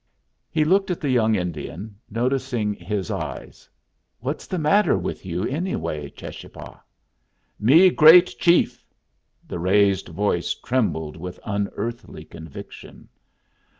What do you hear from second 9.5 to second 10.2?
raised